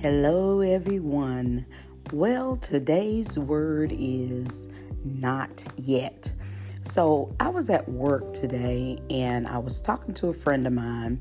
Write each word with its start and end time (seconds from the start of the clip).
Hello, 0.00 0.60
everyone. 0.60 1.66
Well, 2.12 2.56
today's 2.56 3.36
word 3.36 3.92
is 3.92 4.68
not 5.04 5.66
yet. 5.78 6.32
So, 6.84 7.34
I 7.40 7.48
was 7.48 7.68
at 7.70 7.88
work 7.88 8.32
today 8.34 9.00
and 9.10 9.48
I 9.48 9.58
was 9.58 9.80
talking 9.80 10.14
to 10.14 10.28
a 10.28 10.32
friend 10.32 10.64
of 10.68 10.74
mine, 10.74 11.20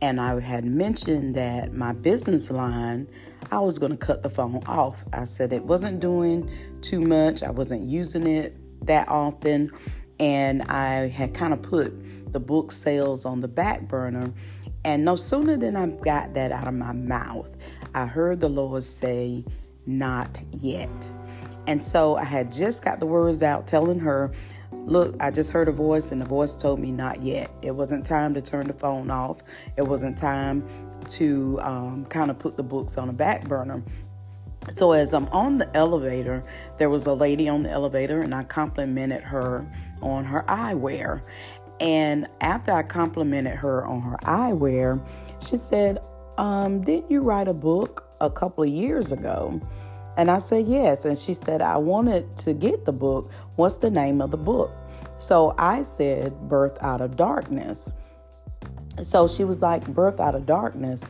and 0.00 0.20
I 0.20 0.38
had 0.40 0.64
mentioned 0.64 1.34
that 1.36 1.72
my 1.72 1.92
business 1.92 2.50
line, 2.50 3.08
I 3.50 3.58
was 3.60 3.78
going 3.78 3.92
to 3.92 3.98
cut 3.98 4.22
the 4.22 4.30
phone 4.30 4.62
off. 4.66 5.02
I 5.12 5.24
said 5.24 5.52
it 5.52 5.64
wasn't 5.64 6.00
doing 6.00 6.50
too 6.82 7.00
much, 7.00 7.42
I 7.42 7.50
wasn't 7.50 7.88
using 7.88 8.26
it 8.26 8.56
that 8.86 9.08
often, 9.08 9.70
and 10.18 10.62
I 10.62 11.08
had 11.08 11.34
kind 11.34 11.52
of 11.52 11.62
put 11.62 12.32
the 12.32 12.40
book 12.40 12.72
sales 12.72 13.24
on 13.24 13.40
the 13.40 13.48
back 13.48 13.88
burner. 13.88 14.32
And 14.84 15.04
no 15.04 15.16
sooner 15.16 15.56
than 15.56 15.76
I 15.76 15.86
got 15.86 16.34
that 16.34 16.52
out 16.52 16.68
of 16.68 16.74
my 16.74 16.92
mouth, 16.92 17.56
I 17.94 18.06
heard 18.06 18.40
the 18.40 18.48
Lord 18.48 18.82
say, 18.82 19.44
Not 19.86 20.42
yet. 20.52 21.10
And 21.66 21.82
so 21.82 22.16
I 22.16 22.24
had 22.24 22.52
just 22.52 22.84
got 22.84 23.00
the 23.00 23.06
words 23.06 23.42
out 23.42 23.66
telling 23.66 23.98
her, 23.98 24.30
Look, 24.86 25.16
I 25.18 25.32
just 25.32 25.50
heard 25.50 25.66
a 25.66 25.72
voice, 25.72 26.12
and 26.12 26.20
the 26.20 26.24
voice 26.24 26.54
told 26.54 26.78
me 26.78 26.92
not 26.92 27.20
yet. 27.20 27.50
It 27.60 27.72
wasn't 27.72 28.06
time 28.06 28.32
to 28.34 28.40
turn 28.40 28.68
the 28.68 28.72
phone 28.72 29.10
off. 29.10 29.38
It 29.76 29.82
wasn't 29.82 30.16
time 30.16 30.64
to 31.08 31.58
um, 31.60 32.06
kind 32.06 32.30
of 32.30 32.38
put 32.38 32.56
the 32.56 32.62
books 32.62 32.96
on 32.96 33.08
a 33.08 33.12
back 33.12 33.48
burner. 33.48 33.82
So, 34.68 34.92
as 34.92 35.12
I'm 35.12 35.26
on 35.28 35.58
the 35.58 35.76
elevator, 35.76 36.44
there 36.78 36.88
was 36.88 37.06
a 37.06 37.12
lady 37.12 37.48
on 37.48 37.64
the 37.64 37.70
elevator, 37.70 38.20
and 38.22 38.32
I 38.32 38.44
complimented 38.44 39.24
her 39.24 39.66
on 40.02 40.24
her 40.24 40.44
eyewear. 40.46 41.22
And 41.80 42.28
after 42.40 42.70
I 42.70 42.84
complimented 42.84 43.56
her 43.56 43.84
on 43.86 44.00
her 44.02 44.18
eyewear, 44.18 45.04
she 45.40 45.56
said, 45.56 45.98
um, 46.38 46.82
Didn't 46.82 47.10
you 47.10 47.22
write 47.22 47.48
a 47.48 47.54
book 47.54 48.08
a 48.20 48.30
couple 48.30 48.62
of 48.62 48.70
years 48.70 49.10
ago? 49.10 49.60
And 50.16 50.30
I 50.30 50.38
said, 50.38 50.66
Yes. 50.66 51.04
And 51.04 51.16
she 51.16 51.32
said, 51.32 51.62
I 51.62 51.76
wanted 51.76 52.36
to 52.38 52.52
get 52.52 52.84
the 52.84 52.92
book. 52.92 53.30
What's 53.56 53.78
the 53.78 53.90
name 53.90 54.20
of 54.20 54.30
the 54.30 54.36
book? 54.36 54.72
So 55.18 55.54
I 55.58 55.82
said, 55.82 56.48
Birth 56.48 56.78
Out 56.82 57.00
of 57.00 57.16
Darkness. 57.16 57.94
So 59.02 59.28
she 59.28 59.44
was 59.44 59.60
like, 59.62 59.86
Birth 59.86 60.20
Out 60.20 60.34
of 60.34 60.46
Darkness. 60.46 61.04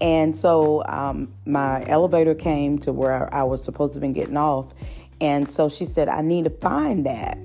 And 0.00 0.36
so 0.36 0.84
um, 0.86 1.32
my 1.46 1.84
elevator 1.86 2.34
came 2.34 2.78
to 2.80 2.92
where 2.92 3.32
I 3.34 3.42
was 3.42 3.64
supposed 3.64 3.94
to 3.94 4.00
be 4.00 4.08
getting 4.08 4.36
off. 4.36 4.72
And 5.20 5.50
so 5.50 5.68
she 5.68 5.84
said, 5.84 6.08
I 6.08 6.20
need 6.20 6.44
to 6.44 6.50
find 6.50 7.06
that. 7.06 7.38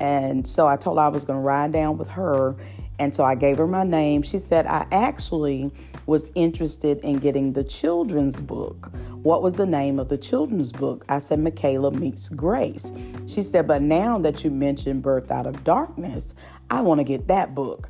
And 0.00 0.46
so 0.46 0.66
I 0.66 0.76
told 0.76 0.98
her 0.98 1.04
I 1.04 1.08
was 1.08 1.24
going 1.24 1.38
to 1.38 1.42
ride 1.42 1.72
down 1.72 1.98
with 1.98 2.08
her 2.10 2.56
and 2.98 3.14
so 3.14 3.24
I 3.24 3.34
gave 3.34 3.58
her 3.58 3.66
my 3.66 3.84
name. 3.84 4.22
She 4.22 4.38
said, 4.38 4.66
I 4.66 4.86
actually 4.90 5.70
was 6.06 6.32
interested 6.34 6.98
in 7.04 7.18
getting 7.18 7.52
the 7.52 7.62
children's 7.62 8.40
book. 8.40 8.90
What 9.22 9.42
was 9.42 9.54
the 9.54 9.66
name 9.66 10.00
of 10.00 10.08
the 10.08 10.18
children's 10.18 10.72
book? 10.72 11.04
I 11.08 11.20
said, 11.20 11.38
Michaela 11.38 11.92
Meets 11.92 12.28
Grace. 12.30 12.92
She 13.26 13.42
said, 13.42 13.68
But 13.68 13.82
now 13.82 14.18
that 14.18 14.42
you 14.42 14.50
mentioned 14.50 15.02
Birth 15.02 15.30
Out 15.30 15.46
of 15.46 15.62
Darkness, 15.62 16.34
I 16.70 16.80
want 16.80 16.98
to 16.98 17.04
get 17.04 17.28
that 17.28 17.54
book. 17.54 17.88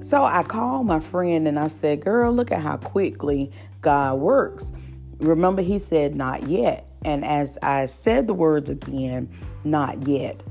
So 0.00 0.24
I 0.24 0.42
called 0.42 0.86
my 0.86 1.00
friend 1.00 1.46
and 1.46 1.58
I 1.58 1.68
said, 1.68 2.02
Girl, 2.02 2.32
look 2.32 2.50
at 2.50 2.60
how 2.60 2.78
quickly 2.78 3.52
God 3.80 4.18
works. 4.18 4.72
Remember, 5.18 5.62
he 5.62 5.78
said, 5.78 6.16
Not 6.16 6.48
yet. 6.48 6.88
And 7.04 7.24
as 7.24 7.58
I 7.62 7.86
said 7.86 8.26
the 8.26 8.34
words 8.34 8.70
again, 8.70 9.28
Not 9.62 10.08
yet, 10.08 10.42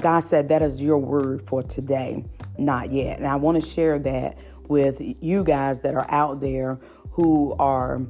God 0.00 0.20
said, 0.20 0.48
That 0.48 0.62
is 0.62 0.82
your 0.82 0.98
word 0.98 1.46
for 1.46 1.62
today 1.62 2.24
not 2.58 2.92
yet. 2.92 3.18
And 3.18 3.26
I 3.26 3.36
want 3.36 3.60
to 3.60 3.66
share 3.66 3.98
that 4.00 4.38
with 4.68 5.00
you 5.00 5.44
guys 5.44 5.80
that 5.82 5.94
are 5.94 6.10
out 6.10 6.40
there 6.40 6.78
who 7.10 7.54
are 7.58 8.00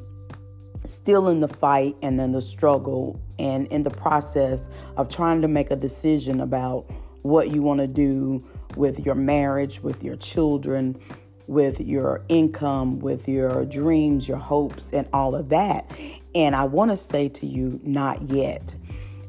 still 0.85 1.29
in 1.29 1.41
the 1.41 1.49
fight 1.49 1.97
and 2.03 2.21
in 2.21 2.33
the 2.33 2.43
struggle 2.43 3.21
and 3.39 3.67
in 3.69 3.83
the 3.83 3.91
process 3.91 4.69
of 4.97 5.09
trying 5.09 5.43
to 5.43 5.49
make 5.49 5.71
a 5.71 5.77
decision 5.77 6.41
about 6.41 6.91
what 7.23 7.51
you 7.51 7.63
want 7.63 7.81
to 7.81 7.87
do 7.87 8.45
with 8.77 9.05
your 9.05 9.15
marriage, 9.15 9.81
with 9.83 10.05
your 10.05 10.17
children, 10.17 10.99
with 11.47 11.81
your 11.81 12.25
income, 12.29 12.99
with 13.01 13.29
your 13.29 13.65
dreams, 13.65 14.29
your 14.29 14.39
hopes, 14.39 14.91
and 14.93 15.09
all 15.13 15.35
of 15.35 15.49
that. 15.49 15.91
And 16.35 16.55
I 16.55 16.65
want 16.65 16.91
to 16.91 16.97
say 16.97 17.29
to 17.31 17.47
you, 17.47 17.81
not 17.83 18.23
yet. 18.23 18.75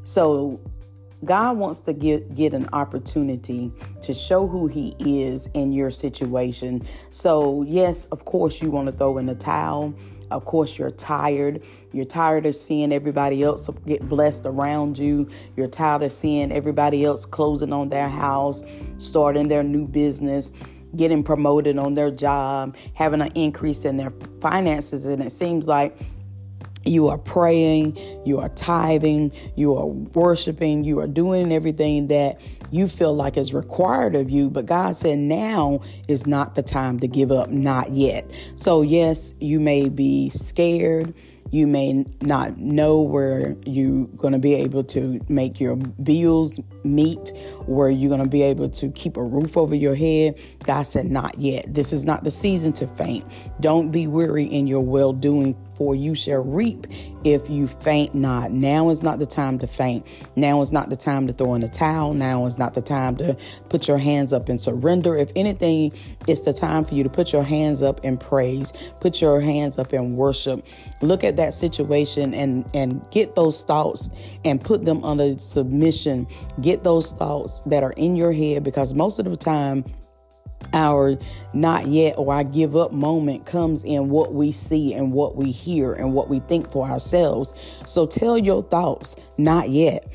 So 0.04 0.60
God 1.26 1.58
wants 1.58 1.82
to 1.82 1.94
get, 1.94 2.36
get 2.36 2.54
an 2.54 2.70
opportunity 2.74 3.72
to 4.02 4.14
show 4.14 4.48
who 4.48 4.68
He 4.68 4.96
is 5.00 5.48
in 5.54 5.72
your 5.72 5.90
situation. 5.90 6.86
So, 7.12 7.64
yes, 7.64 8.06
of 8.08 8.26
course, 8.26 8.62
you 8.62 8.72
want 8.72 8.90
to 8.90 8.96
throw 8.96 9.18
in 9.18 9.26
the 9.26 9.36
towel. 9.36 9.94
Of 10.32 10.46
course, 10.46 10.78
you're 10.78 10.92
tired. 10.92 11.64
You're 11.92 12.06
tired 12.06 12.46
of 12.46 12.56
seeing 12.56 12.92
everybody 12.92 13.44
else 13.44 13.70
get 13.86 14.08
blessed 14.08 14.46
around 14.46 14.98
you. 14.98 15.30
You're 15.56 15.68
tired 15.68 16.04
of 16.04 16.12
seeing 16.12 16.52
everybody 16.52 17.06
else 17.06 17.26
closing 17.26 17.72
on 17.72 17.90
their 17.90 18.10
house, 18.10 18.64
starting 18.98 19.48
their 19.48 19.64
new 19.64 19.88
business, 19.88 20.52
getting 20.96 21.24
promoted 21.24 21.78
on 21.78 21.94
their 21.94 22.10
job, 22.10 22.76
having 22.94 23.22
an 23.22 23.32
increase 23.36 23.86
in 23.86 23.98
their 23.98 24.14
finances. 24.42 25.06
And 25.06 25.22
it 25.22 25.32
seems 25.32 25.68
like 25.68 25.98
you 26.86 27.08
are 27.10 27.18
praying, 27.18 27.98
you 28.26 28.40
are 28.40 28.50
tithing, 28.50 29.32
you 29.56 29.76
are 29.76 29.88
worshiping, 29.88 30.84
you 30.84 31.00
are 31.00 31.08
doing 31.08 31.52
everything 31.52 32.08
that 32.08 32.40
you 32.72 32.88
feel 32.88 33.16
like 33.16 33.38
is 33.38 33.54
required 33.54 34.16
of 34.16 34.30
you. 34.30 34.50
But 34.50 34.66
God 34.66 34.96
said 34.96 35.20
now 35.20 35.82
is 36.08 36.26
not 36.26 36.56
the 36.56 36.64
time 36.64 37.00
to 37.00 37.08
give 37.08 37.32
up, 37.32 37.50
not 37.50 37.92
yet. 37.92 38.30
So, 38.56 38.82
yes, 38.82 39.34
you 39.40 39.60
may 39.60 39.90
be 39.90 40.30
scared 40.30 41.14
you 41.52 41.68
may 41.68 42.06
not 42.22 42.58
know 42.58 43.02
where 43.02 43.56
you're 43.66 44.08
going 44.08 44.34
to 44.34 44.40
be 44.40 44.56
able 44.56 44.84
to 44.86 45.22
make 45.30 45.60
your 45.60 45.76
bills 45.76 46.60
meet, 46.84 47.32
where 47.66 47.90
you're 47.90 48.10
going 48.10 48.24
to 48.24 48.30
be 48.30 48.42
able 48.42 48.70
to 48.72 48.92
keep 48.92 49.16
a 49.16 49.24
roof 49.24 49.56
over 49.56 49.76
your 49.76 49.96
head. 49.96 50.40
God 50.64 50.82
said, 50.84 51.10
Not 51.10 51.40
yet. 51.40 51.72
This 51.74 51.94
is 51.94 52.04
not 52.04 52.24
the 52.24 52.32
season 52.32 52.74
to 52.74 52.88
faint. 52.88 53.26
Don't 53.62 53.92
be 53.92 54.08
weary 54.08 54.46
in 54.46 54.66
your 54.66 54.82
well 54.82 55.14
doing, 55.14 55.56
for 55.76 55.96
you 55.96 56.16
shall 56.16 56.44
reap 56.44 56.88
if 57.24 57.50
you 57.50 57.68
faint 57.68 58.14
not. 58.14 58.52
Now 58.52 58.90
is 58.90 59.04
not 59.04 59.20
the 59.20 59.26
time 59.26 59.60
to 59.60 59.68
faint. 59.68 60.06
Now 60.36 60.62
is 60.62 60.72
not 60.72 60.90
the 60.90 60.96
time 60.96 61.28
to 61.28 61.34
throw 61.34 61.54
in 61.56 61.64
a 61.64 61.68
towel. 61.68 62.14
Now 62.14 62.46
is 62.46 62.58
not 62.58 62.74
the 62.74 62.82
time 62.82 63.18
to 63.18 63.36
put 63.70 63.88
your 63.88 63.98
hands 63.98 64.34
up 64.34 64.50
and 64.50 64.60
surrender. 64.60 65.16
If 65.18 65.32
anything, 65.36 65.94
it's 66.28 66.42
the 66.42 66.54
time 66.54 66.86
for 66.86 66.96
you 66.96 67.04
to 67.04 67.10
put 67.10 67.34
your 67.34 67.44
hands 67.44 67.82
up 67.82 68.04
in 68.04 68.18
praise, 68.18 68.74
put 69.00 69.22
your 69.22 69.42
hands 69.42 69.78
up 69.78 69.94
in 69.94 70.16
worship. 70.16 70.66
Look 71.02 71.24
at 71.24 71.36
that 71.38 71.54
situation 71.54 72.34
and 72.34 72.70
and 72.74 73.06
get 73.12 73.36
those 73.36 73.64
thoughts 73.64 74.10
and 74.44 74.64
put 74.64 74.86
them 74.86 75.04
under 75.04 75.38
submission. 75.40 76.28
Get 76.62 76.84
those 76.84 77.14
thoughts 77.14 77.62
that 77.66 77.84
are 77.84 77.94
in 77.94 78.16
your 78.16 78.32
head 78.32 78.64
because 78.64 78.94
most 78.94 79.20
of 79.20 79.26
the 79.26 79.38
time 79.38 79.84
our 80.76 81.18
not 81.54 81.88
yet 81.88 82.16
or 82.18 82.34
I 82.34 82.44
give 82.44 82.76
up 82.76 82.92
moment 82.92 83.46
comes 83.46 83.84
in 83.84 84.10
what 84.10 84.34
we 84.34 84.52
see 84.52 84.94
and 84.94 85.12
what 85.12 85.36
we 85.36 85.52
hear 85.52 85.94
and 85.94 86.14
what 86.14 86.30
we 86.30 86.40
think 86.42 86.70
for 86.70 86.88
ourselves. 86.88 87.54
So 87.88 88.06
tell 88.06 88.38
your 88.38 88.62
thoughts, 88.64 89.16
not 89.38 89.70
yet. 89.70 90.08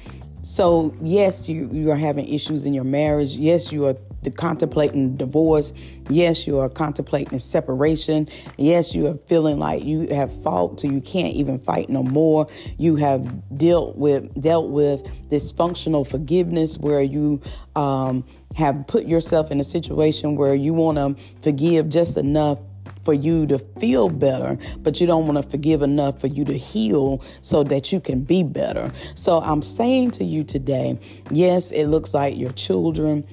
So 0.43 0.95
yes, 1.03 1.49
you 1.49 1.69
you 1.73 1.91
are 1.91 1.97
having 1.97 2.29
issues 2.29 2.65
in 2.65 2.73
your 2.75 2.85
marriage. 2.85 3.35
Yes, 3.35 3.73
you 3.73 3.87
are 3.87 3.97
contemplating 4.37 5.17
divorce. 5.17 5.73
Yes, 6.11 6.47
you 6.47 6.59
are 6.59 6.69
contemplating 6.69 7.39
separation. 7.39 8.29
Yes, 8.59 8.95
you 8.95 9.07
are 9.07 9.15
feeling 9.27 9.59
like 9.59 9.85
you 9.85 10.09
have 10.15 10.43
fought 10.43 10.79
till 10.79 10.93
you 10.93 11.01
can't 11.01 11.35
even 11.35 11.59
fight 11.59 11.89
no 11.89 12.03
more. 12.03 12.47
You 12.77 12.97
have 12.97 13.57
dealt 13.57 13.97
with 13.97 14.41
dealt 14.41 14.71
with 14.71 15.05
dysfunctional 15.31 16.07
forgiveness 16.07 16.77
where 16.77 17.03
you 17.03 17.41
um, 17.77 18.25
have 18.57 18.87
put 18.87 19.07
yourself 19.07 19.51
in 19.51 19.61
a 19.61 19.65
situation 19.65 20.37
where 20.37 20.55
you 20.55 20.75
want 20.75 20.99
to 20.99 21.23
forgive 21.41 21.89
just 21.89 22.17
enough 22.17 22.59
for 23.05 23.15
you 23.15 23.47
to 23.47 23.59
feel 23.59 24.09
better, 24.09 24.59
but 24.79 25.01
you 25.01 25.07
don't 25.07 25.27
want 25.27 25.43
to 25.43 25.49
forgive 25.49 25.83
enough 25.83 26.21
for 26.21 26.27
you 26.27 26.45
to 26.45 26.57
heal 26.57 27.23
so 27.41 27.63
that 27.65 27.93
you 27.93 28.01
can 28.01 28.23
be 28.23 28.43
better. 28.43 28.93
So 29.15 29.41
I'm 29.41 29.63
saying 29.63 30.13
to 30.13 30.25
you 30.25 30.45
today, 30.45 30.99
yes, 31.31 31.71
it 31.71 31.87
looks 31.87 32.13
like 32.13 32.37
your 32.37 32.53
children 32.53 33.27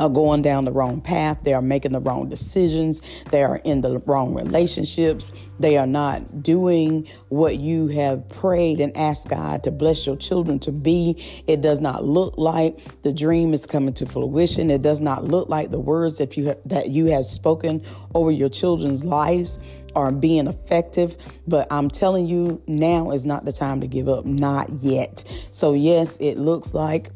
are 0.00 0.08
going 0.08 0.40
down 0.40 0.64
the 0.64 0.72
wrong 0.72 1.00
path. 1.00 1.38
They 1.42 1.52
are 1.52 1.62
making 1.62 1.92
the 1.92 2.00
wrong 2.00 2.28
decisions. 2.28 3.02
They 3.30 3.44
are 3.44 3.56
in 3.58 3.82
the 3.82 3.98
wrong 4.06 4.34
relationships. 4.34 5.30
They 5.60 5.76
are 5.76 5.86
not 5.86 6.42
doing 6.42 7.06
what 7.28 7.58
you 7.58 7.88
have 7.88 8.26
prayed 8.30 8.80
and 8.80 8.96
asked 8.96 9.28
God 9.28 9.62
to 9.64 9.70
bless 9.70 10.06
your 10.06 10.16
children 10.16 10.58
to 10.60 10.72
be. 10.72 11.22
It 11.46 11.60
does 11.60 11.80
not 11.80 12.04
look 12.04 12.34
like 12.38 13.02
the 13.02 13.12
dream 13.12 13.52
is 13.52 13.66
coming 13.66 13.92
to 13.94 14.06
fruition. 14.06 14.70
It 14.70 14.80
does 14.80 15.02
not 15.02 15.24
look 15.24 15.50
like 15.50 15.70
the 15.70 15.78
words 15.78 16.16
that 16.16 16.36
you 16.36 16.46
have, 16.46 16.58
that 16.64 16.88
you 16.90 17.06
have 17.06 17.26
spoken 17.26 17.84
over 18.14 18.30
your 18.30 18.48
children's 18.48 19.04
lives 19.04 19.58
are 19.94 20.10
being 20.10 20.46
effective. 20.46 21.18
But 21.46 21.70
I'm 21.70 21.90
telling 21.90 22.26
you, 22.26 22.62
now 22.66 23.10
is 23.10 23.26
not 23.26 23.44
the 23.44 23.52
time 23.52 23.82
to 23.82 23.86
give 23.86 24.08
up. 24.08 24.24
Not 24.24 24.82
yet. 24.82 25.24
So 25.50 25.74
yes, 25.74 26.16
it 26.20 26.38
looks 26.38 26.72
like 26.72 27.10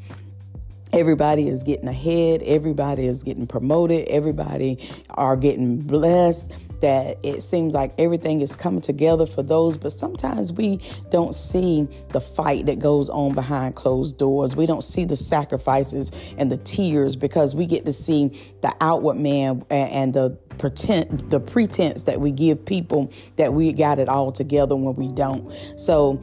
everybody 0.95 1.49
is 1.49 1.63
getting 1.65 1.89
ahead. 1.89 2.43
Everybody 2.43 3.07
is 3.07 3.23
getting 3.23 3.47
promoted. 3.47 4.07
Everybody 4.09 4.89
are 5.11 5.37
getting 5.37 5.79
blessed. 5.79 6.53
That 6.81 7.19
it 7.23 7.43
seems 7.43 7.73
like 7.73 7.95
everything 7.99 8.43
is 8.43 8.57
coming 8.57 8.83
together 8.83 9.25
for 9.25 9.43
those 9.43 9.79
but 9.79 9.91
sometimes 9.91 10.53
we 10.53 10.81
don't 11.11 11.35
see 11.35 11.89
the 12.11 12.21
fight 12.21 12.67
that 12.67 12.79
goes 12.79 13.09
on 13.09 13.35
behind 13.35 13.75
closed 13.75 14.19
doors. 14.19 14.55
We 14.55 14.67
don't 14.67 14.85
see 14.85 15.05
the 15.05 15.17
sacrifices 15.17 16.13
and 16.37 16.51
the 16.51 16.59
tears 16.59 17.17
because 17.17 17.55
we 17.55 17.65
get 17.65 17.87
to 17.87 17.93
see 17.93 18.39
the 18.61 18.75
outward 18.81 19.17
man 19.17 19.65
and 19.71 20.13
the 20.13 20.31
pretend 20.59 21.31
the 21.31 21.41
pretense 21.41 22.03
that 22.05 22.21
we 22.21 22.31
give 22.31 22.65
people 22.65 23.11
that 23.37 23.55
we 23.55 23.73
got 23.73 23.99
it 23.99 24.09
all 24.09 24.31
together 24.31 24.77
when 24.77 24.95
we 24.95 25.09
don't. 25.09 25.53
So 25.79 26.21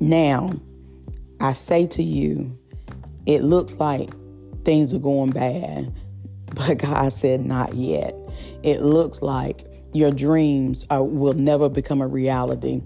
now 0.00 0.50
i 1.38 1.52
say 1.52 1.86
to 1.86 2.02
you 2.02 2.58
it 3.26 3.42
looks 3.42 3.76
like 3.76 4.10
things 4.64 4.94
are 4.94 4.98
going 4.98 5.30
bad, 5.30 5.92
but 6.54 6.78
God 6.78 7.12
said, 7.12 7.44
not 7.44 7.74
yet. 7.74 8.14
It 8.62 8.82
looks 8.82 9.22
like 9.22 9.66
your 9.92 10.10
dreams 10.10 10.86
are, 10.90 11.02
will 11.02 11.34
never 11.34 11.68
become 11.68 12.00
a 12.00 12.06
reality 12.06 12.80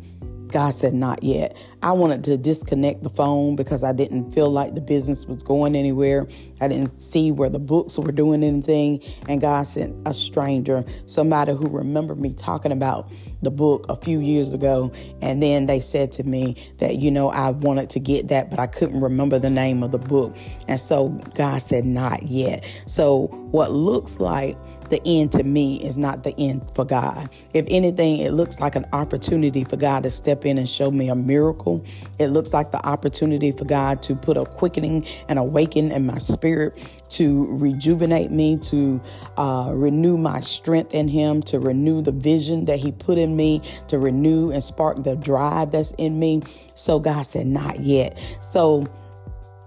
God 0.56 0.70
said, 0.70 0.94
not 0.94 1.22
yet. 1.22 1.54
I 1.82 1.92
wanted 1.92 2.24
to 2.24 2.38
disconnect 2.38 3.02
the 3.02 3.10
phone 3.10 3.56
because 3.56 3.84
I 3.84 3.92
didn't 3.92 4.32
feel 4.32 4.48
like 4.48 4.74
the 4.74 4.80
business 4.80 5.26
was 5.26 5.42
going 5.42 5.76
anywhere. 5.76 6.26
I 6.62 6.68
didn't 6.68 6.92
see 6.92 7.30
where 7.30 7.50
the 7.50 7.58
books 7.58 7.98
were 7.98 8.10
doing 8.10 8.42
anything. 8.42 9.02
And 9.28 9.38
God 9.38 9.64
sent 9.64 9.94
a 10.08 10.14
stranger, 10.14 10.82
somebody 11.04 11.52
who 11.52 11.66
remembered 11.66 12.18
me 12.18 12.32
talking 12.32 12.72
about 12.72 13.12
the 13.42 13.50
book 13.50 13.84
a 13.90 13.96
few 13.96 14.18
years 14.20 14.54
ago. 14.54 14.90
And 15.20 15.42
then 15.42 15.66
they 15.66 15.78
said 15.78 16.10
to 16.12 16.24
me 16.24 16.56
that, 16.78 16.96
you 17.00 17.10
know, 17.10 17.28
I 17.28 17.50
wanted 17.50 17.90
to 17.90 18.00
get 18.00 18.28
that, 18.28 18.48
but 18.48 18.58
I 18.58 18.66
couldn't 18.66 19.02
remember 19.02 19.38
the 19.38 19.50
name 19.50 19.82
of 19.82 19.92
the 19.92 19.98
book. 19.98 20.34
And 20.68 20.80
so 20.80 21.08
God 21.34 21.58
said, 21.58 21.84
not 21.84 22.22
yet. 22.22 22.64
So 22.86 23.26
what 23.50 23.72
looks 23.72 24.20
like 24.20 24.56
the 24.88 25.00
end 25.04 25.32
to 25.32 25.42
me 25.42 25.82
is 25.82 25.98
not 25.98 26.24
the 26.24 26.34
end 26.38 26.68
for 26.74 26.84
God. 26.84 27.28
If 27.54 27.66
anything, 27.68 28.18
it 28.18 28.32
looks 28.32 28.60
like 28.60 28.76
an 28.76 28.86
opportunity 28.92 29.64
for 29.64 29.76
God 29.76 30.02
to 30.04 30.10
step 30.10 30.44
in 30.44 30.58
and 30.58 30.68
show 30.68 30.90
me 30.90 31.08
a 31.08 31.14
miracle. 31.14 31.84
It 32.18 32.28
looks 32.28 32.52
like 32.52 32.72
the 32.72 32.84
opportunity 32.86 33.52
for 33.52 33.64
God 33.64 34.02
to 34.02 34.14
put 34.14 34.36
a 34.36 34.44
quickening 34.44 35.06
and 35.28 35.38
awaken 35.38 35.92
in 35.92 36.06
my 36.06 36.18
spirit, 36.18 36.76
to 37.10 37.46
rejuvenate 37.46 38.30
me, 38.30 38.58
to 38.58 39.00
uh, 39.36 39.70
renew 39.72 40.16
my 40.16 40.40
strength 40.40 40.94
in 40.94 41.08
Him, 41.08 41.42
to 41.42 41.58
renew 41.58 42.02
the 42.02 42.12
vision 42.12 42.64
that 42.66 42.78
He 42.78 42.92
put 42.92 43.18
in 43.18 43.36
me, 43.36 43.62
to 43.88 43.98
renew 43.98 44.50
and 44.50 44.62
spark 44.62 45.02
the 45.02 45.16
drive 45.16 45.72
that's 45.72 45.92
in 45.92 46.18
me. 46.18 46.42
So 46.74 46.98
God 46.98 47.22
said, 47.22 47.46
not 47.46 47.80
yet. 47.80 48.18
So, 48.40 48.86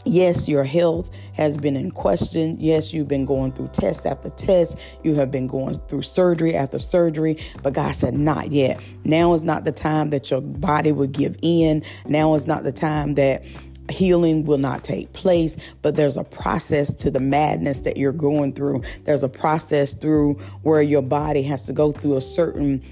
Yes, 0.06 0.48
your 0.48 0.64
health 0.64 1.10
has 1.34 1.58
been 1.58 1.76
in 1.76 1.92
question. 1.92 2.58
Yes, 2.60 2.94
you've 2.94 3.08
been 3.08 3.26
going 3.26 3.52
through 3.52 3.70
test 3.70 4.06
after 4.06 4.30
test. 4.30 4.78
You 5.04 5.16
have 5.16 5.30
been 5.30 5.46
going 5.46 5.74
through 5.74 6.04
surgery 6.04 6.56
after 6.56 6.80
surgery. 6.80 7.38
But 7.64 7.74
God 7.74 7.94
said, 7.94 8.14
not 8.14 8.52
yet. 8.52 8.80
Now 9.04 9.34
is 9.34 9.44
not 9.44 9.66
the 9.66 9.72
time 9.72 10.10
that 10.12 10.32
your 10.32 10.42
body 10.42 10.92
will 10.92 11.08
give 11.08 11.38
in. 11.42 11.84
Now 12.08 12.34
is 12.34 12.48
not 12.48 12.64
the 12.64 12.72
time 12.72 13.16
that 13.16 13.44
healing 13.90 14.46
will 14.46 14.58
not 14.58 14.84
take 14.84 15.12
place, 15.14 15.58
but 15.82 15.96
there's 15.96 16.18
a 16.18 16.24
process 16.24 16.94
to 16.94 17.12
the 17.12 17.20
madness 17.20 17.82
that 17.82 17.98
you're 17.98 18.12
going 18.12 18.54
through. 18.54 18.84
There's 19.04 19.24
a 19.24 19.30
process 19.30 19.94
through 19.96 20.36
where 20.62 20.82
your 20.82 21.02
body 21.02 21.44
has 21.44 21.66
to 21.66 21.74
go 21.74 21.92
through 21.92 22.18
a 22.18 22.22
certain 22.22 22.84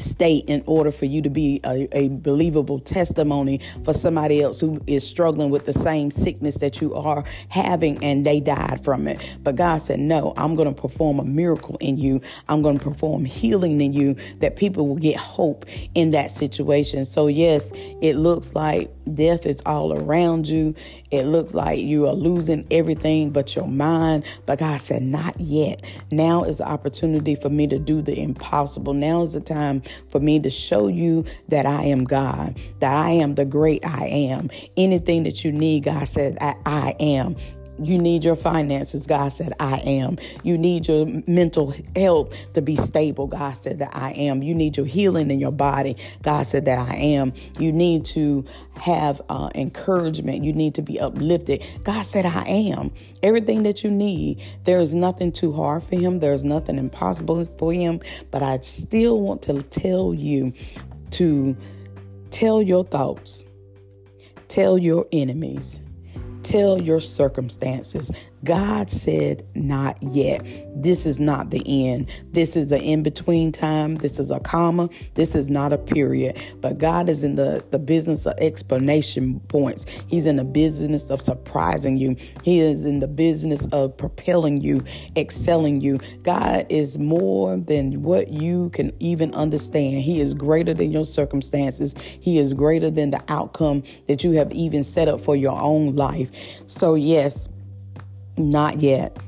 state 0.00 0.44
in 0.46 0.62
order 0.66 0.90
for 0.90 1.06
you 1.06 1.22
to 1.22 1.30
be 1.30 1.60
a, 1.64 1.88
a, 1.92 2.08
believable 2.08 2.78
testimony 2.78 3.60
for 3.84 3.92
somebody 3.92 4.42
else 4.42 4.60
who 4.60 4.80
is 4.86 5.06
struggling 5.06 5.50
with 5.50 5.66
the 5.66 5.72
same 5.72 6.10
sickness 6.10 6.58
that 6.58 6.80
you 6.80 6.94
are 6.94 7.24
having 7.48 8.02
and 8.04 8.26
they 8.26 8.40
died 8.40 8.82
from 8.84 9.06
it. 9.06 9.38
But 9.42 9.56
God 9.56 9.78
said, 9.78 10.00
No, 10.00 10.34
I'm 10.36 10.54
going 10.54 10.72
to 10.72 10.80
perform 10.80 11.18
a 11.18 11.24
miracle 11.24 11.76
in 11.80 11.98
you. 11.98 12.20
I'm 12.48 12.62
going 12.62 12.78
to 12.78 12.84
perform 12.84 13.24
healing 13.24 13.80
in 13.80 13.92
you 13.92 14.16
that 14.38 14.56
people 14.56 14.88
will 14.88 14.96
get 14.96 15.16
hope 15.16 15.64
in 15.94 16.10
that 16.12 16.30
situation. 16.30 17.04
So, 17.04 17.26
yes, 17.26 17.70
it 17.74 18.16
looks 18.16 18.54
like 18.54 18.90
death 19.14 19.46
is 19.46 19.62
all 19.66 19.92
around 19.92 20.48
you. 20.48 20.74
It 21.10 21.24
looks 21.24 21.54
like 21.54 21.78
you 21.80 22.06
are 22.06 22.14
losing 22.14 22.66
everything 22.70 23.30
but 23.30 23.56
your 23.56 23.66
mind. 23.66 24.24
But 24.46 24.60
God 24.60 24.80
said, 24.80 25.02
Not 25.02 25.38
yet. 25.40 25.84
Now 26.10 26.44
is 26.44 26.58
the 26.58 26.68
opportunity 26.68 27.34
for 27.34 27.48
me 27.48 27.66
to 27.66 27.78
do 27.78 28.02
the 28.02 28.18
impossible. 28.20 28.94
Now 28.94 29.22
is 29.22 29.32
the 29.32 29.40
time 29.40 29.82
for 30.08 30.20
me 30.20 30.38
to 30.40 30.50
show 30.50 30.88
you 30.88 31.24
that 31.48 31.66
I 31.66 31.84
am 31.84 32.04
God, 32.04 32.58
that 32.80 32.96
I 32.96 33.10
am 33.10 33.34
the 33.34 33.44
great 33.44 33.84
I 33.84 34.06
am. 34.06 34.50
Anything 34.76 35.24
that 35.24 35.44
you 35.44 35.52
need, 35.52 35.84
God 35.84 36.06
said, 36.06 36.38
I, 36.40 36.54
I 36.64 36.96
am. 37.00 37.36
You 37.82 37.98
need 37.98 38.24
your 38.24 38.36
finances. 38.36 39.06
God 39.06 39.30
said, 39.30 39.54
I 39.58 39.78
am. 39.78 40.18
You 40.42 40.58
need 40.58 40.86
your 40.86 41.06
mental 41.26 41.74
health 41.96 42.36
to 42.52 42.60
be 42.60 42.76
stable. 42.76 43.26
God 43.26 43.52
said 43.52 43.78
that 43.78 43.96
I 43.96 44.12
am. 44.12 44.42
You 44.42 44.54
need 44.54 44.76
your 44.76 44.86
healing 44.86 45.30
in 45.30 45.40
your 45.40 45.52
body. 45.52 45.96
God 46.22 46.42
said 46.42 46.66
that 46.66 46.78
I 46.78 46.94
am. 46.94 47.32
You 47.58 47.72
need 47.72 48.04
to 48.06 48.44
have 48.74 49.22
uh, 49.30 49.48
encouragement. 49.54 50.44
You 50.44 50.52
need 50.52 50.74
to 50.74 50.82
be 50.82 51.00
uplifted. 51.00 51.64
God 51.82 52.02
said, 52.02 52.26
I 52.26 52.44
am. 52.44 52.92
Everything 53.22 53.62
that 53.62 53.82
you 53.82 53.90
need. 53.90 54.42
There 54.64 54.80
is 54.80 54.94
nothing 54.94 55.32
too 55.32 55.52
hard 55.52 55.82
for 55.82 55.96
Him, 55.96 56.20
there's 56.20 56.44
nothing 56.44 56.78
impossible 56.78 57.46
for 57.58 57.72
Him. 57.72 58.00
But 58.30 58.42
I 58.42 58.60
still 58.60 59.20
want 59.20 59.42
to 59.42 59.62
tell 59.62 60.12
you 60.12 60.52
to 61.12 61.56
tell 62.30 62.62
your 62.62 62.84
thoughts, 62.84 63.44
tell 64.48 64.78
your 64.78 65.06
enemies 65.12 65.80
Tell 66.42 66.80
your 66.80 67.00
circumstances. 67.00 68.10
God 68.42 68.90
said, 68.90 69.46
not 69.54 70.02
yet. 70.02 70.46
This 70.74 71.04
is 71.04 71.20
not 71.20 71.50
the 71.50 71.62
end. 71.66 72.08
This 72.32 72.56
is 72.56 72.68
the 72.68 72.80
in 72.80 73.02
between 73.02 73.52
time. 73.52 73.96
This 73.96 74.18
is 74.18 74.30
a 74.30 74.40
comma. 74.40 74.88
This 75.14 75.34
is 75.34 75.50
not 75.50 75.72
a 75.72 75.78
period. 75.78 76.40
But 76.60 76.78
God 76.78 77.08
is 77.10 77.22
in 77.22 77.34
the, 77.34 77.62
the 77.70 77.78
business 77.78 78.26
of 78.26 78.34
explanation 78.38 79.40
points. 79.40 79.84
He's 80.06 80.26
in 80.26 80.36
the 80.36 80.44
business 80.44 81.10
of 81.10 81.20
surprising 81.20 81.98
you. 81.98 82.16
He 82.42 82.60
is 82.60 82.86
in 82.86 83.00
the 83.00 83.08
business 83.08 83.66
of 83.66 83.96
propelling 83.96 84.62
you, 84.62 84.82
excelling 85.16 85.82
you. 85.82 85.98
God 86.22 86.66
is 86.70 86.98
more 86.98 87.58
than 87.58 88.02
what 88.02 88.28
you 88.28 88.70
can 88.70 88.92
even 89.00 89.34
understand. 89.34 90.00
He 90.02 90.20
is 90.20 90.32
greater 90.32 90.72
than 90.72 90.92
your 90.92 91.04
circumstances. 91.04 91.94
He 91.98 92.38
is 92.38 92.54
greater 92.54 92.90
than 92.90 93.10
the 93.10 93.22
outcome 93.28 93.82
that 94.08 94.24
you 94.24 94.32
have 94.32 94.50
even 94.52 94.82
set 94.82 95.08
up 95.08 95.20
for 95.20 95.36
your 95.36 95.60
own 95.60 95.94
life. 95.94 96.30
So, 96.68 96.94
yes. 96.94 97.48
Not 98.40 98.80
yet. 98.80 99.18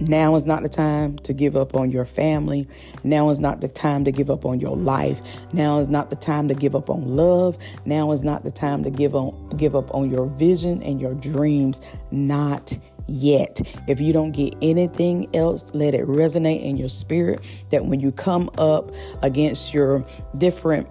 Now 0.00 0.34
is 0.34 0.46
not 0.46 0.64
the 0.64 0.68
time 0.68 1.16
to 1.18 1.32
give 1.32 1.56
up 1.56 1.76
on 1.76 1.92
your 1.92 2.04
family. 2.04 2.66
Now 3.04 3.30
is 3.30 3.38
not 3.38 3.60
the 3.60 3.68
time 3.68 4.04
to 4.04 4.10
give 4.10 4.30
up 4.30 4.44
on 4.44 4.58
your 4.58 4.76
life. 4.76 5.20
Now 5.52 5.78
is 5.78 5.88
not 5.88 6.10
the 6.10 6.16
time 6.16 6.48
to 6.48 6.54
give 6.54 6.74
up 6.74 6.90
on 6.90 7.16
love. 7.16 7.56
Now 7.84 8.10
is 8.10 8.24
not 8.24 8.42
the 8.42 8.50
time 8.50 8.82
to 8.82 8.90
give 8.90 9.14
on 9.14 9.48
give 9.56 9.76
up 9.76 9.94
on 9.94 10.10
your 10.10 10.26
vision 10.26 10.82
and 10.82 11.00
your 11.00 11.14
dreams. 11.14 11.80
Not 12.10 12.76
yet. 13.06 13.60
If 13.86 14.00
you 14.00 14.12
don't 14.12 14.32
get 14.32 14.54
anything 14.60 15.34
else, 15.36 15.72
let 15.74 15.94
it 15.94 16.06
resonate 16.06 16.62
in 16.62 16.76
your 16.76 16.88
spirit 16.88 17.44
that 17.70 17.86
when 17.86 18.00
you 18.00 18.10
come 18.10 18.50
up 18.58 18.90
against 19.22 19.72
your 19.72 20.04
different 20.36 20.88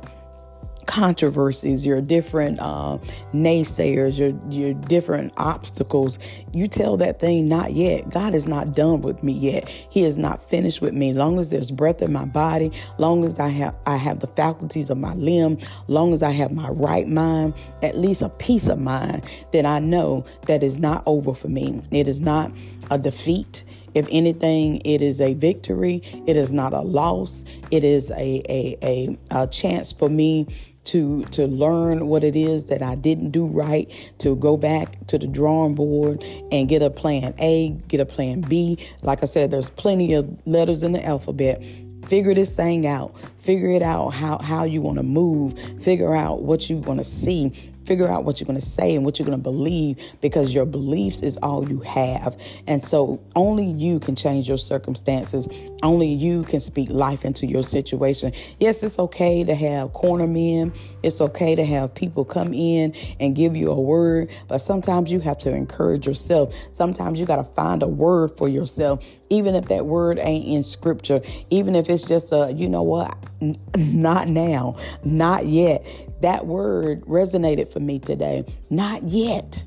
controversies, 0.87 1.85
your 1.85 2.01
different 2.01 2.59
uh, 2.59 2.97
naysayers, 3.33 4.17
your 4.17 4.33
your 4.49 4.73
different 4.73 5.33
obstacles, 5.37 6.17
you 6.53 6.67
tell 6.67 6.97
that 6.97 7.19
thing 7.19 7.47
not 7.47 7.73
yet. 7.73 8.09
God 8.09 8.33
is 8.33 8.47
not 8.47 8.73
done 8.73 9.01
with 9.01 9.21
me 9.21 9.33
yet. 9.33 9.69
He 9.69 10.03
is 10.03 10.17
not 10.17 10.41
finished 10.49 10.81
with 10.81 10.93
me. 10.93 11.13
Long 11.13 11.37
as 11.37 11.49
there's 11.51 11.71
breath 11.71 12.01
in 12.01 12.11
my 12.11 12.25
body, 12.25 12.71
long 12.97 13.23
as 13.23 13.39
I 13.39 13.49
have 13.49 13.77
I 13.85 13.97
have 13.97 14.21
the 14.21 14.27
faculties 14.27 14.89
of 14.89 14.97
my 14.97 15.13
limb, 15.13 15.59
long 15.87 16.13
as 16.13 16.23
I 16.23 16.31
have 16.31 16.51
my 16.51 16.69
right 16.69 17.07
mind, 17.07 17.53
at 17.83 17.97
least 17.97 18.21
a 18.21 18.29
peace 18.29 18.67
of 18.67 18.79
mind, 18.79 19.23
then 19.51 19.65
I 19.65 19.79
know 19.79 20.25
that 20.47 20.63
is 20.63 20.79
not 20.79 21.03
over 21.05 21.33
for 21.33 21.49
me. 21.49 21.81
It 21.91 22.07
is 22.07 22.21
not 22.21 22.51
a 22.89 22.97
defeat. 22.97 23.63
If 23.93 24.07
anything, 24.11 24.81
it 24.85 25.01
is 25.01 25.19
a 25.19 25.33
victory. 25.33 26.01
It 26.27 26.37
is 26.37 26.51
not 26.51 26.73
a 26.73 26.81
loss. 26.81 27.45
It 27.71 27.83
is 27.83 28.11
a, 28.11 28.43
a, 28.47 28.77
a, 28.83 29.17
a 29.31 29.47
chance 29.47 29.91
for 29.91 30.07
me 30.07 30.47
to 30.87 31.23
to 31.25 31.47
learn 31.47 32.07
what 32.07 32.23
it 32.23 32.35
is 32.35 32.65
that 32.65 32.81
I 32.81 32.95
didn't 32.95 33.31
do 33.31 33.45
right, 33.45 33.89
to 34.19 34.35
go 34.35 34.57
back 34.57 35.05
to 35.07 35.17
the 35.17 35.27
drawing 35.27 35.75
board 35.75 36.23
and 36.51 36.67
get 36.67 36.81
a 36.81 36.89
plan 36.89 37.33
A, 37.39 37.69
get 37.87 37.99
a 37.99 38.05
plan 38.05 38.41
B. 38.41 38.77
Like 39.01 39.21
I 39.21 39.25
said, 39.25 39.51
there's 39.51 39.69
plenty 39.69 40.13
of 40.13 40.27
letters 40.45 40.83
in 40.83 40.91
the 40.91 41.05
alphabet. 41.05 41.63
Figure 42.07 42.33
this 42.33 42.55
thing 42.55 42.87
out. 42.87 43.13
Figure 43.39 43.69
it 43.69 43.81
out 43.81 44.09
how, 44.11 44.37
how 44.37 44.63
you 44.63 44.81
want 44.81 44.97
to 44.97 45.03
move. 45.03 45.59
Figure 45.81 46.15
out 46.15 46.41
what 46.41 46.69
you 46.69 46.77
want 46.77 46.99
to 46.99 47.03
see 47.03 47.51
figure 47.87 48.09
out 48.09 48.25
what 48.25 48.39
you're 48.39 48.45
going 48.45 48.59
to 48.59 48.65
say 48.65 48.95
and 48.95 49.05
what 49.05 49.17
you're 49.17 49.25
going 49.25 49.37
to 49.37 49.41
believe 49.41 49.97
because 50.21 50.53
your 50.53 50.65
beliefs 50.65 51.21
is 51.21 51.37
all 51.37 51.67
you 51.67 51.79
have. 51.79 52.39
And 52.67 52.83
so 52.83 53.19
only 53.35 53.65
you 53.65 53.99
can 53.99 54.15
change 54.15 54.47
your 54.47 54.57
circumstances. 54.57 55.47
Only 55.81 56.11
you 56.11 56.43
can 56.43 56.59
speak 56.59 56.89
life 56.89 57.23
into 57.23 57.47
your 57.47 57.63
situation. 57.63 58.33
Yes, 58.59 58.83
it's 58.83 58.99
okay 58.99 59.43
to 59.45 59.55
have 59.55 59.93
corner 59.93 60.27
men. 60.27 60.73
It's 61.01 61.21
okay 61.21 61.55
to 61.55 61.65
have 61.65 61.95
people 61.95 62.25
come 62.25 62.53
in 62.53 62.93
and 63.19 63.35
give 63.35 63.55
you 63.55 63.71
a 63.71 63.79
word, 63.79 64.29
but 64.47 64.59
sometimes 64.59 65.11
you 65.11 65.19
have 65.21 65.37
to 65.39 65.51
encourage 65.51 66.05
yourself. 66.05 66.53
Sometimes 66.73 67.19
you 67.19 67.25
got 67.25 67.37
to 67.37 67.43
find 67.43 67.81
a 67.83 67.87
word 67.87 68.37
for 68.37 68.49
yourself, 68.49 69.05
even 69.29 69.55
if 69.55 69.65
that 69.69 69.85
word 69.85 70.19
ain't 70.19 70.45
in 70.45 70.63
scripture, 70.63 71.21
even 71.49 71.75
if 71.75 71.89
it's 71.89 72.07
just 72.07 72.31
a, 72.33 72.51
you 72.51 72.67
know 72.67 72.83
what, 72.83 73.17
not 73.77 74.27
now, 74.27 74.75
not 75.03 75.45
yet 75.45 75.85
that 76.21 76.45
word 76.45 77.01
resonated 77.05 77.71
for 77.71 77.79
me 77.79 77.99
today. 77.99 78.45
Not 78.69 79.03
yet. 79.03 79.63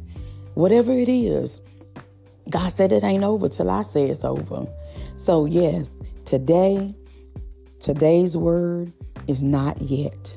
Whatever 0.54 0.92
it 0.92 1.08
is, 1.08 1.60
God 2.48 2.68
said 2.68 2.92
it 2.92 3.04
ain't 3.04 3.24
over 3.24 3.48
till 3.48 3.70
I 3.70 3.82
say 3.82 4.10
it's 4.10 4.24
over. 4.24 4.66
So, 5.16 5.44
yes, 5.46 5.90
today, 6.24 6.94
today's 7.78 8.36
word 8.36 8.92
is 9.28 9.42
not 9.42 9.80
yet. 9.80 10.34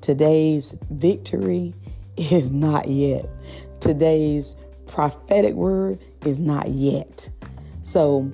Today's 0.00 0.76
victory 0.90 1.74
is 2.16 2.52
not 2.52 2.88
yet. 2.88 3.26
Today's 3.80 4.56
prophetic 4.86 5.54
word 5.54 5.98
is 6.24 6.38
not 6.38 6.68
yet. 6.68 7.28
So, 7.82 8.30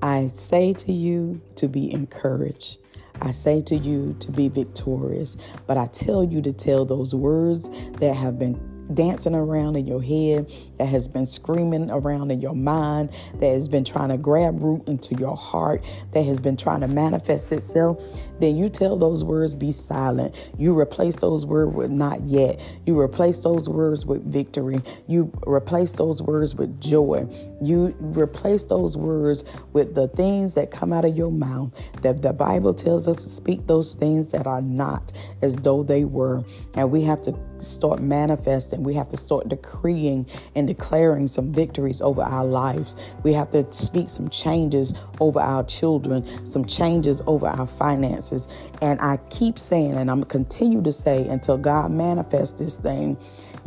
I 0.00 0.28
say 0.28 0.72
to 0.74 0.92
you 0.92 1.40
to 1.56 1.68
be 1.68 1.92
encouraged. 1.92 2.78
I 3.20 3.30
say 3.32 3.60
to 3.62 3.76
you 3.76 4.14
to 4.20 4.30
be 4.30 4.48
victorious, 4.48 5.36
but 5.66 5.76
I 5.76 5.86
tell 5.86 6.24
you 6.24 6.40
to 6.42 6.52
tell 6.52 6.84
those 6.84 7.14
words 7.14 7.70
that 7.98 8.14
have 8.14 8.38
been 8.38 8.54
dancing 8.94 9.34
around 9.34 9.76
in 9.76 9.86
your 9.86 10.02
head, 10.02 10.50
that 10.78 10.86
has 10.86 11.08
been 11.08 11.26
screaming 11.26 11.90
around 11.90 12.30
in 12.30 12.40
your 12.40 12.54
mind, 12.54 13.10
that 13.34 13.48
has 13.48 13.68
been 13.68 13.84
trying 13.84 14.08
to 14.08 14.16
grab 14.16 14.60
root 14.60 14.86
into 14.86 15.14
your 15.16 15.36
heart, 15.36 15.84
that 16.12 16.22
has 16.22 16.40
been 16.40 16.56
trying 16.56 16.80
to 16.80 16.88
manifest 16.88 17.52
itself, 17.52 18.02
then 18.40 18.56
you 18.56 18.68
tell 18.68 18.96
those 18.96 19.24
words 19.24 19.54
be 19.54 19.72
silent. 19.72 20.34
You 20.58 20.78
replace 20.78 21.16
those 21.16 21.44
words 21.44 21.74
with 21.74 21.90
not 21.90 22.22
yet. 22.22 22.60
You 22.86 22.98
replace 22.98 23.42
those 23.42 23.68
words 23.68 24.06
with 24.06 24.24
victory. 24.24 24.80
You 25.08 25.32
replace 25.46 25.92
those 25.92 26.22
words 26.22 26.54
with 26.54 26.80
joy. 26.80 27.26
You 27.60 27.94
replace 28.00 28.64
those 28.64 28.96
words 28.96 29.44
with 29.72 29.94
the 29.94 30.08
things 30.08 30.54
that 30.54 30.70
come 30.70 30.92
out 30.92 31.04
of 31.04 31.16
your 31.16 31.32
mouth. 31.32 31.72
That 32.02 32.22
the 32.22 32.32
Bible 32.32 32.74
tells 32.74 33.08
us 33.08 33.24
to 33.24 33.28
speak 33.28 33.66
those 33.66 33.94
things 33.94 34.28
that 34.28 34.46
are 34.46 34.62
not 34.62 35.12
as 35.42 35.56
though 35.56 35.82
they 35.82 36.04
were. 36.04 36.44
And 36.74 36.90
we 36.90 37.02
have 37.02 37.20
to 37.22 37.34
start 37.58 38.00
manifesting. 38.00 38.77
We 38.84 38.94
have 38.94 39.08
to 39.10 39.16
start 39.16 39.48
decreeing 39.48 40.26
and 40.54 40.66
declaring 40.66 41.26
some 41.28 41.52
victories 41.52 42.00
over 42.00 42.22
our 42.22 42.44
lives. 42.44 42.96
We 43.22 43.32
have 43.34 43.50
to 43.50 43.70
speak 43.72 44.08
some 44.08 44.28
changes 44.28 44.94
over 45.20 45.40
our 45.40 45.64
children, 45.64 46.46
some 46.46 46.64
changes 46.64 47.22
over 47.26 47.46
our 47.46 47.66
finances. 47.66 48.48
And 48.82 49.00
I 49.00 49.18
keep 49.30 49.58
saying, 49.58 49.92
and 49.92 50.10
I'm 50.10 50.18
going 50.18 50.28
to 50.28 50.32
continue 50.32 50.82
to 50.82 50.92
say 50.92 51.26
until 51.26 51.58
God 51.58 51.90
manifests 51.90 52.58
this 52.58 52.78
thing 52.78 53.16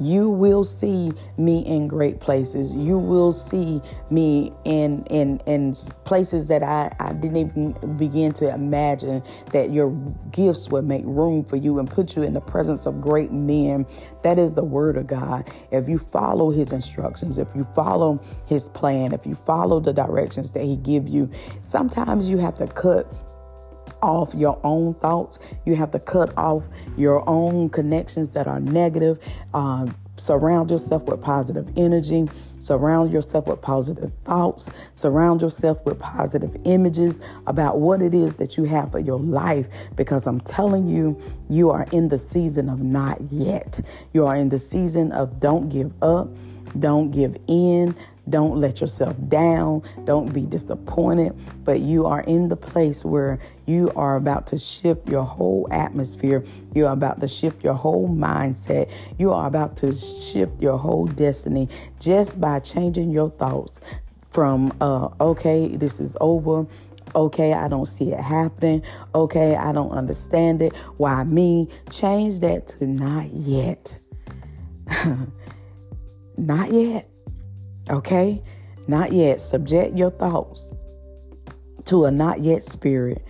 you 0.01 0.29
will 0.29 0.63
see 0.63 1.11
me 1.37 1.65
in 1.65 1.87
great 1.87 2.19
places. 2.19 2.73
You 2.73 2.97
will 2.97 3.31
see 3.31 3.81
me 4.09 4.51
in 4.65 5.03
in 5.05 5.39
in 5.45 5.73
places 6.03 6.47
that 6.47 6.63
I, 6.63 6.91
I 6.99 7.13
didn't 7.13 7.37
even 7.37 7.97
begin 7.97 8.31
to 8.33 8.53
imagine 8.53 9.23
that 9.51 9.71
your 9.71 9.91
gifts 10.31 10.69
would 10.69 10.85
make 10.85 11.03
room 11.05 11.43
for 11.43 11.55
you 11.55 11.79
and 11.79 11.89
put 11.89 12.15
you 12.15 12.23
in 12.23 12.33
the 12.33 12.41
presence 12.41 12.85
of 12.85 13.01
great 13.01 13.31
men. 13.31 13.85
That 14.23 14.39
is 14.39 14.55
the 14.55 14.63
word 14.63 14.97
of 14.97 15.07
God. 15.07 15.49
If 15.71 15.87
you 15.87 15.97
follow 15.97 16.49
his 16.49 16.71
instructions, 16.71 17.37
if 17.37 17.49
you 17.55 17.63
follow 17.63 18.19
his 18.47 18.69
plan, 18.69 19.13
if 19.13 19.25
you 19.25 19.35
follow 19.35 19.79
the 19.79 19.93
directions 19.93 20.53
that 20.53 20.63
he 20.63 20.77
give 20.77 21.07
you, 21.07 21.29
sometimes 21.61 22.29
you 22.29 22.37
have 22.37 22.55
to 22.55 22.67
cut 22.67 23.30
off 24.01 24.33
your 24.35 24.59
own 24.63 24.93
thoughts. 24.95 25.39
You 25.65 25.75
have 25.75 25.91
to 25.91 25.99
cut 25.99 26.35
off 26.37 26.67
your 26.97 27.27
own 27.29 27.69
connections 27.69 28.31
that 28.31 28.47
are 28.47 28.59
negative. 28.59 29.19
Um, 29.53 29.95
surround 30.17 30.69
yourself 30.69 31.03
with 31.03 31.21
positive 31.21 31.69
energy. 31.77 32.29
Surround 32.59 33.11
yourself 33.11 33.47
with 33.47 33.61
positive 33.61 34.11
thoughts. 34.23 34.69
Surround 34.93 35.41
yourself 35.41 35.83
with 35.85 35.97
positive 35.99 36.55
images 36.65 37.21
about 37.47 37.79
what 37.79 38.01
it 38.01 38.13
is 38.13 38.35
that 38.35 38.57
you 38.57 38.65
have 38.65 38.91
for 38.91 38.99
your 38.99 39.19
life. 39.19 39.67
Because 39.95 40.27
I'm 40.27 40.41
telling 40.41 40.87
you, 40.87 41.19
you 41.49 41.71
are 41.71 41.87
in 41.91 42.09
the 42.09 42.19
season 42.19 42.69
of 42.69 42.81
not 42.81 43.19
yet. 43.31 43.79
You 44.13 44.25
are 44.27 44.35
in 44.35 44.49
the 44.49 44.59
season 44.59 45.11
of 45.11 45.39
don't 45.39 45.69
give 45.69 45.91
up. 46.03 46.29
Don't 46.79 47.11
give 47.11 47.35
in. 47.47 47.95
Don't 48.29 48.59
let 48.59 48.81
yourself 48.81 49.15
down. 49.27 49.81
Don't 50.05 50.33
be 50.33 50.45
disappointed. 50.45 51.33
But 51.63 51.81
you 51.81 52.05
are 52.05 52.21
in 52.21 52.49
the 52.49 52.55
place 52.55 53.03
where 53.03 53.39
you 53.65 53.91
are 53.95 54.15
about 54.15 54.47
to 54.47 54.57
shift 54.57 55.07
your 55.07 55.23
whole 55.23 55.67
atmosphere. 55.71 56.43
You 56.73 56.87
are 56.87 56.93
about 56.93 57.19
to 57.21 57.27
shift 57.27 57.63
your 57.63 57.73
whole 57.73 58.07
mindset. 58.07 58.91
You 59.17 59.33
are 59.33 59.47
about 59.47 59.75
to 59.77 59.93
shift 59.93 60.61
your 60.61 60.77
whole 60.77 61.07
destiny 61.07 61.67
just 61.99 62.39
by 62.39 62.59
changing 62.59 63.11
your 63.11 63.31
thoughts 63.31 63.79
from, 64.29 64.71
uh, 64.79 65.09
okay, 65.19 65.75
this 65.75 65.99
is 65.99 66.15
over. 66.21 66.65
Okay, 67.13 67.53
I 67.53 67.67
don't 67.67 67.87
see 67.87 68.13
it 68.13 68.19
happening. 68.21 68.83
Okay, 69.13 69.55
I 69.55 69.73
don't 69.73 69.91
understand 69.91 70.61
it. 70.61 70.73
Why 70.95 71.25
me? 71.25 71.67
Change 71.89 72.39
that 72.39 72.67
to 72.67 72.87
not 72.87 73.33
yet. 73.33 73.99
not 76.37 76.71
yet. 76.71 77.09
Okay? 77.89 78.41
Not 78.87 79.11
yet. 79.11 79.41
Subject 79.41 79.95
your 79.95 80.11
thoughts 80.11 80.73
to 81.85 82.05
a 82.05 82.11
not 82.11 82.43
yet 82.43 82.63
spirit. 82.63 83.25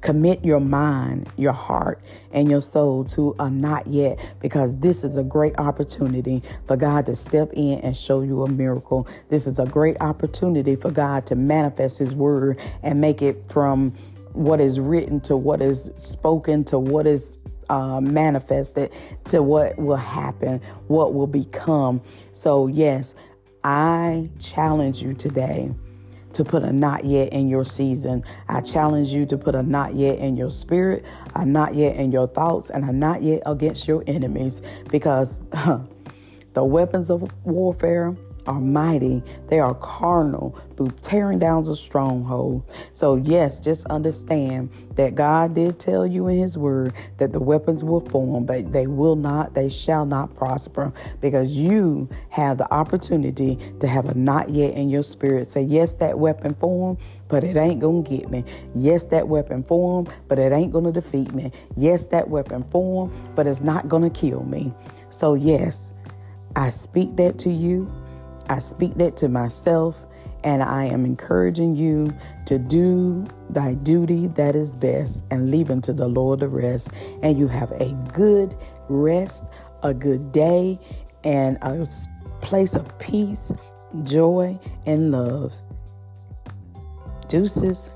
Commit 0.00 0.42
your 0.42 0.60
mind, 0.60 1.28
your 1.36 1.52
heart, 1.52 2.02
and 2.32 2.50
your 2.50 2.62
soul 2.62 3.04
to 3.04 3.36
a 3.38 3.50
not 3.50 3.86
yet 3.86 4.18
because 4.40 4.78
this 4.78 5.04
is 5.04 5.18
a 5.18 5.22
great 5.22 5.58
opportunity 5.58 6.42
for 6.66 6.76
God 6.76 7.04
to 7.06 7.14
step 7.14 7.50
in 7.52 7.80
and 7.80 7.94
show 7.94 8.22
you 8.22 8.42
a 8.44 8.48
miracle. 8.50 9.06
This 9.28 9.46
is 9.46 9.58
a 9.58 9.66
great 9.66 9.98
opportunity 10.00 10.74
for 10.74 10.90
God 10.90 11.26
to 11.26 11.34
manifest 11.34 11.98
His 11.98 12.14
word 12.14 12.58
and 12.82 12.98
make 12.98 13.20
it 13.20 13.44
from 13.50 13.90
what 14.32 14.60
is 14.60 14.80
written 14.80 15.20
to 15.20 15.36
what 15.36 15.60
is 15.60 15.90
spoken 15.96 16.64
to 16.64 16.78
what 16.78 17.06
is 17.06 17.36
uh, 17.68 18.00
manifested 18.00 18.90
to 19.24 19.42
what 19.42 19.78
will 19.78 19.96
happen, 19.96 20.60
what 20.88 21.14
will 21.14 21.26
become. 21.26 22.00
So, 22.32 22.66
yes, 22.66 23.14
I 23.62 24.30
challenge 24.38 25.02
you 25.02 25.14
today 25.14 25.74
to 26.32 26.44
put 26.44 26.62
a 26.62 26.72
not 26.72 27.04
yet 27.04 27.32
in 27.32 27.48
your 27.48 27.64
season. 27.64 28.24
I 28.48 28.60
challenge 28.60 29.08
you 29.08 29.26
to 29.26 29.36
put 29.36 29.54
a 29.54 29.62
not 29.62 29.94
yet 29.94 30.18
in 30.18 30.36
your 30.36 30.50
spirit, 30.50 31.04
a 31.34 31.44
not 31.44 31.74
yet 31.74 31.96
in 31.96 32.12
your 32.12 32.28
thoughts, 32.28 32.70
and 32.70 32.84
a 32.84 32.92
not 32.92 33.22
yet 33.22 33.42
against 33.46 33.88
your 33.88 34.04
enemies 34.06 34.62
because 34.90 35.42
the 36.54 36.64
weapons 36.64 37.10
of 37.10 37.30
warfare 37.44 38.16
are 38.50 38.60
mighty, 38.60 39.22
they 39.48 39.60
are 39.60 39.74
carnal 39.74 40.58
through 40.76 40.90
tearing 41.02 41.38
down 41.38 41.60
a 41.68 41.76
stronghold. 41.76 42.62
So, 42.92 43.16
yes, 43.16 43.60
just 43.60 43.86
understand 43.86 44.70
that 44.96 45.14
God 45.14 45.54
did 45.54 45.78
tell 45.78 46.06
you 46.06 46.26
in 46.28 46.38
His 46.38 46.58
word 46.58 46.94
that 47.18 47.32
the 47.32 47.38
weapons 47.38 47.84
will 47.84 48.00
form, 48.00 48.46
but 48.46 48.72
they 48.72 48.86
will 48.86 49.16
not, 49.16 49.54
they 49.54 49.68
shall 49.68 50.04
not 50.04 50.34
prosper 50.36 50.92
because 51.20 51.56
you 51.56 52.08
have 52.30 52.58
the 52.58 52.72
opportunity 52.72 53.58
to 53.78 53.86
have 53.86 54.08
a 54.08 54.14
not 54.14 54.50
yet 54.50 54.74
in 54.74 54.88
your 54.88 55.02
spirit. 55.02 55.48
Say, 55.48 55.62
yes, 55.62 55.94
that 55.94 56.18
weapon 56.18 56.54
form, 56.54 56.98
but 57.28 57.44
it 57.44 57.56
ain't 57.56 57.80
gonna 57.80 58.02
get 58.02 58.30
me. 58.30 58.44
Yes, 58.74 59.04
that 59.06 59.28
weapon 59.28 59.62
form, 59.62 60.08
but 60.28 60.38
it 60.38 60.52
ain't 60.52 60.72
gonna 60.72 60.92
defeat 60.92 61.32
me. 61.32 61.52
Yes, 61.76 62.06
that 62.06 62.28
weapon 62.28 62.64
form, 62.64 63.12
but 63.36 63.46
it's 63.46 63.60
not 63.60 63.88
gonna 63.88 64.10
kill 64.10 64.42
me. 64.42 64.74
So, 65.10 65.34
yes, 65.34 65.94
I 66.56 66.70
speak 66.70 67.16
that 67.16 67.38
to 67.40 67.50
you. 67.50 67.90
I 68.50 68.58
speak 68.58 68.94
that 68.94 69.16
to 69.18 69.28
myself, 69.28 70.06
and 70.42 70.60
I 70.60 70.84
am 70.86 71.04
encouraging 71.04 71.76
you 71.76 72.12
to 72.46 72.58
do 72.58 73.24
thy 73.48 73.74
duty 73.74 74.26
that 74.26 74.56
is 74.56 74.74
best 74.74 75.24
and 75.30 75.52
leave 75.52 75.70
unto 75.70 75.92
the 75.92 76.08
Lord 76.08 76.40
the 76.40 76.48
rest. 76.48 76.90
And 77.22 77.38
you 77.38 77.46
have 77.46 77.70
a 77.70 77.94
good 78.12 78.56
rest, 78.88 79.44
a 79.84 79.94
good 79.94 80.32
day, 80.32 80.80
and 81.22 81.58
a 81.62 81.86
place 82.40 82.74
of 82.74 82.98
peace, 82.98 83.52
joy, 84.02 84.58
and 84.84 85.12
love. 85.12 85.54
Deuces. 87.28 87.92